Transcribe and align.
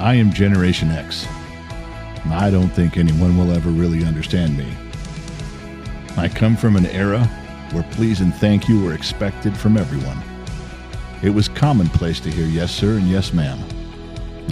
I 0.00 0.14
am 0.14 0.32
Generation 0.32 0.90
X. 0.90 1.26
I 2.30 2.50
don't 2.50 2.70
think 2.70 2.96
anyone 2.96 3.36
will 3.36 3.52
ever 3.52 3.68
really 3.68 4.02
understand 4.02 4.56
me. 4.56 4.66
I 6.16 6.26
come 6.26 6.56
from 6.56 6.76
an 6.76 6.86
era 6.86 7.22
where 7.72 7.82
please 7.90 8.22
and 8.22 8.34
thank 8.34 8.66
you 8.66 8.82
were 8.82 8.94
expected 8.94 9.54
from 9.54 9.76
everyone. 9.76 10.16
It 11.22 11.28
was 11.28 11.50
commonplace 11.50 12.18
to 12.20 12.30
hear 12.30 12.46
yes, 12.46 12.74
sir, 12.74 12.96
and 12.96 13.08
yes, 13.08 13.34
ma'am. 13.34 13.62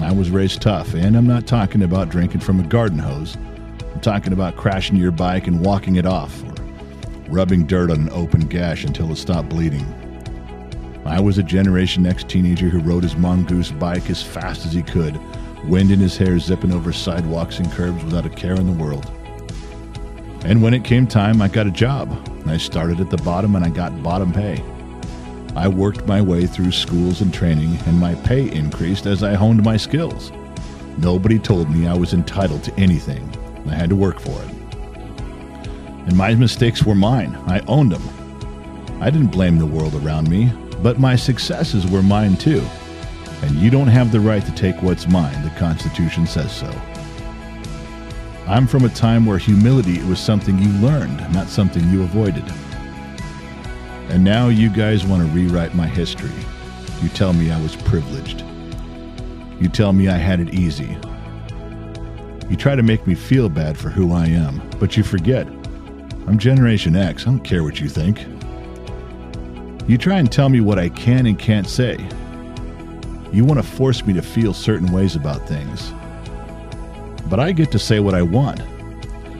I 0.03 0.13
was 0.13 0.31
raised 0.31 0.61
tough, 0.61 0.93
and 0.93 1.17
I'm 1.17 1.27
not 1.27 1.47
talking 1.47 1.83
about 1.83 2.11
drinking 2.11 2.41
from 2.41 2.61
a 2.61 2.65
garden 2.65 2.99
hose. 2.99 3.39
I'm 3.95 4.01
talking 4.03 4.35
about 4.35 4.57
crashing 4.57 4.97
your 4.97 5.13
bike 5.13 5.47
and 5.47 5.65
walking 5.65 5.97
it 5.97 6.05
off, 6.05 6.45
or 6.45 6.55
rubbing 7.31 7.65
dirt 7.65 7.91
on 7.91 8.01
an 8.01 8.11
open 8.11 8.43
gash 8.49 8.85
until 8.85 9.11
it 9.13 9.17
stopped 9.17 9.49
bleeding. 9.49 9.87
I 11.09 11.21
was 11.21 11.39
a 11.39 11.43
Generation 11.43 12.05
X 12.05 12.23
teenager 12.23 12.69
who 12.69 12.81
rode 12.81 13.03
his 13.03 13.17
mongoose 13.17 13.71
bike 13.71 14.11
as 14.11 14.23
fast 14.23 14.67
as 14.67 14.75
he 14.75 14.83
could, 14.83 15.19
wind 15.65 15.91
in 15.91 15.99
his 15.99 16.19
hair 16.19 16.39
zipping 16.39 16.71
over 16.71 16.93
sidewalks 16.93 17.59
and 17.59 17.73
curbs 17.73 18.05
without 18.05 18.27
a 18.27 18.31
care 18.31 18.55
in 18.55 18.67
the 18.67 18.85
world. 18.85 19.11
And 20.45 20.63
when 20.63 20.75
it 20.75 20.85
came 20.85 21.07
time, 21.07 21.41
I 21.41 21.49
got 21.49 21.67
a 21.67 21.71
job. 21.71 22.11
I 22.47 22.59
started 22.59 23.01
at 23.01 23.09
the 23.09 23.17
bottom 23.17 23.57
and 23.57 23.65
I 23.65 23.71
got 23.71 24.03
bottom 24.03 24.35
pay. 24.35 24.63
I 25.57 25.67
worked 25.67 26.07
my 26.07 26.21
way 26.21 26.47
through 26.47 26.73
schools 26.73 27.23
and 27.23 27.33
training, 27.33 27.79
and 27.87 27.99
my 27.99 28.15
pay 28.15 28.53
increased 28.53 29.07
as 29.07 29.23
I 29.23 29.33
honed 29.33 29.65
my 29.65 29.79
skills. 29.79 30.31
Nobody 30.99 31.39
told 31.39 31.71
me 31.71 31.89
I 31.89 31.97
was 31.97 32.13
entitled 32.13 32.65
to 32.65 32.75
anything. 32.79 33.27
I 33.67 33.75
had 33.75 33.89
to 33.89 33.97
work 33.97 34.21
for 34.21 34.43
it. 34.43 34.51
And 36.07 36.17
my 36.19 36.35
mistakes 36.35 36.85
were 36.85 36.95
mine. 36.95 37.35
I 37.47 37.61
owned 37.61 37.93
them. 37.93 39.01
I 39.01 39.09
didn't 39.09 39.33
blame 39.33 39.59
the 39.59 39.67
world 39.67 39.95
around 39.95 40.29
me, 40.29 40.53
but 40.83 40.99
my 40.99 41.17
successes 41.17 41.87
were 41.87 42.03
mine 42.03 42.37
too. 42.37 42.65
And 43.43 43.57
you 43.57 43.71
don't 43.71 43.89
have 43.89 44.11
the 44.11 44.21
right 44.21 44.45
to 44.45 44.55
take 44.55 44.83
what's 44.83 45.07
mine. 45.07 45.43
The 45.43 45.51
Constitution 45.51 46.27
says 46.27 46.53
so. 46.53 46.71
I'm 48.47 48.67
from 48.67 48.85
a 48.85 48.89
time 48.89 49.27
where 49.27 49.39
humility 49.39 50.03
was 50.05 50.19
something 50.19 50.59
you 50.59 50.71
learned, 50.81 51.19
not 51.33 51.49
something 51.49 51.89
you 51.91 52.03
avoided. 52.03 52.45
And 54.09 54.25
now 54.25 54.49
you 54.49 54.71
guys 54.71 55.05
want 55.05 55.23
to 55.23 55.29
rewrite 55.35 55.75
my 55.75 55.87
history. 55.87 56.33
You 57.03 57.11
tell 57.11 57.33
me 57.33 57.51
I 57.51 57.61
was 57.61 57.77
privileged. 57.77 58.43
You 59.61 59.69
tell 59.69 59.93
me 59.93 60.09
I 60.09 60.17
had 60.17 60.41
it 60.41 60.55
easy. 60.55 60.97
You 62.49 62.57
try 62.57 62.75
to 62.75 62.83
make 62.83 63.07
me 63.07 63.15
feel 63.15 63.49
bad 63.49 63.77
for 63.77 63.91
who 63.91 64.13
I 64.13 64.27
am, 64.27 64.63
but 64.79 64.97
you 64.97 65.03
forget. 65.03 65.47
I'm 66.27 66.39
Generation 66.39 66.97
X. 66.97 67.27
I 67.27 67.31
don't 67.31 67.41
care 67.41 67.63
what 67.63 67.81
you 67.81 67.89
think. 67.89 68.25
You 69.89 69.97
try 69.97 70.19
and 70.19 70.31
tell 70.31 70.51
me 70.51 70.61
what 70.61 70.79
I 70.79 70.91
can 70.91 71.25
and 71.25 71.39
can't 71.39 71.67
say. 71.67 71.97
You 73.33 73.47
want 73.47 73.59
to 73.59 73.67
force 73.67 74.05
me 74.05 74.13
to 74.13 74.21
feel 74.21 74.53
certain 74.53 74.93
ways 74.93 75.17
about 75.17 75.49
things. 75.49 75.95
But 77.31 77.41
I 77.41 77.53
get 77.53 77.73
to 77.73 77.79
say 77.79 77.99
what 77.99 78.15
I 78.15 78.21
want, 78.21 78.61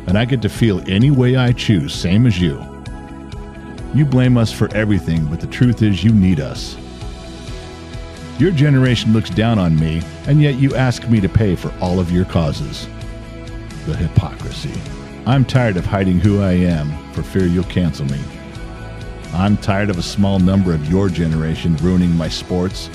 and 0.07 0.17
I 0.17 0.25
get 0.25 0.41
to 0.41 0.49
feel 0.49 0.83
any 0.91 1.11
way 1.11 1.37
I 1.37 1.53
choose, 1.53 1.93
same 1.93 2.27
as 2.27 2.41
you. 2.41 2.65
You 3.95 4.07
blame 4.07 4.39
us 4.39 4.51
for 4.51 4.75
everything, 4.75 5.27
but 5.27 5.41
the 5.41 5.47
truth 5.49 5.83
is, 5.83 6.03
you 6.03 6.13
need 6.13 6.41
us. 6.41 6.79
Your 8.39 8.51
generation 8.51 9.13
looks 9.13 9.29
down 9.29 9.59
on 9.59 9.79
me, 9.79 10.01
and 10.27 10.41
yet 10.41 10.55
you 10.55 10.75
ask 10.75 11.07
me 11.09 11.21
to 11.21 11.29
pay 11.29 11.57
for 11.57 11.75
all 11.79 12.01
of 12.01 12.11
your 12.11 12.25
causes. 12.25 12.89
The 13.85 13.95
hypocrisy. 13.95 14.73
I'm 15.27 15.45
tired 15.45 15.77
of 15.77 15.85
hiding 15.85 16.21
who 16.21 16.41
I 16.41 16.53
am 16.53 17.13
for 17.13 17.23
fear 17.23 17.45
you'll 17.45 17.65
cancel 17.65 18.07
me. 18.07 18.19
I'm 19.35 19.57
tired 19.59 19.91
of 19.91 19.99
a 19.99 20.03
small 20.03 20.39
number 20.39 20.73
of 20.73 20.91
your 20.91 21.09
generation 21.09 21.77
ruining 21.77 22.17
my 22.17 22.29
sports, 22.29 22.91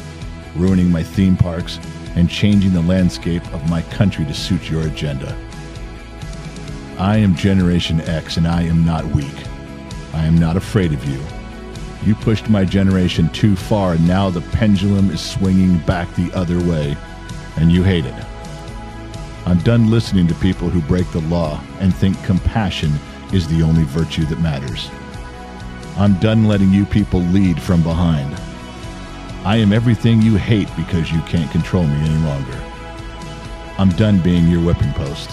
ruining 0.55 0.91
my 0.91 1.03
theme 1.03 1.37
parks, 1.37 1.79
and 2.15 2.29
changing 2.29 2.73
the 2.73 2.81
landscape 2.81 3.45
of 3.53 3.69
my 3.69 3.81
country 3.83 4.25
to 4.25 4.33
suit 4.33 4.69
your 4.69 4.81
agenda. 4.81 5.37
I 6.97 7.17
am 7.17 7.35
Generation 7.35 8.01
X, 8.01 8.37
and 8.37 8.47
I 8.47 8.63
am 8.63 8.85
not 8.85 9.05
weak. 9.07 9.33
I 10.13 10.25
am 10.25 10.37
not 10.37 10.57
afraid 10.57 10.93
of 10.93 11.05
you. 11.05 11.19
You 12.05 12.15
pushed 12.15 12.49
my 12.49 12.65
generation 12.65 13.29
too 13.29 13.55
far, 13.55 13.93
and 13.93 14.07
now 14.07 14.29
the 14.29 14.41
pendulum 14.41 15.09
is 15.11 15.21
swinging 15.21 15.77
back 15.79 16.13
the 16.15 16.31
other 16.33 16.59
way, 16.59 16.95
and 17.57 17.71
you 17.71 17.83
hate 17.83 18.05
it. 18.05 18.25
I'm 19.45 19.59
done 19.59 19.89
listening 19.89 20.27
to 20.27 20.35
people 20.35 20.69
who 20.69 20.81
break 20.81 21.09
the 21.11 21.21
law 21.21 21.61
and 21.79 21.93
think 21.93 22.21
compassion 22.23 22.91
is 23.31 23.47
the 23.47 23.61
only 23.61 23.83
virtue 23.83 24.25
that 24.25 24.39
matters. 24.39 24.89
I'm 25.97 26.19
done 26.19 26.45
letting 26.47 26.71
you 26.71 26.85
people 26.85 27.19
lead 27.19 27.61
from 27.61 27.83
behind. 27.83 28.35
I 29.45 29.57
am 29.57 29.71
everything 29.71 30.21
you 30.21 30.37
hate 30.37 30.69
because 30.75 31.11
you 31.11 31.21
can't 31.21 31.51
control 31.51 31.85
me 31.85 31.95
any 31.97 32.17
longer. 32.25 32.59
I'm 33.77 33.89
done 33.89 34.19
being 34.19 34.47
your 34.47 34.63
whipping 34.63 34.91
post. 34.93 35.29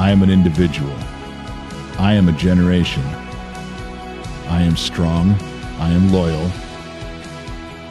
I 0.00 0.10
am 0.10 0.22
an 0.22 0.30
individual. 0.30 0.96
I 1.98 2.14
am 2.14 2.28
a 2.28 2.32
generation. 2.32 3.04
I 4.46 4.62
am 4.62 4.76
strong. 4.76 5.32
I 5.78 5.90
am 5.90 6.12
loyal. 6.12 6.50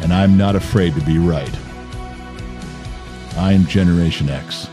And 0.01 0.13
I'm 0.13 0.37
not 0.37 0.55
afraid 0.55 0.95
to 0.95 1.01
be 1.01 1.17
right. 1.17 1.55
I 3.37 3.53
am 3.53 3.65
Generation 3.67 4.29
X. 4.29 4.69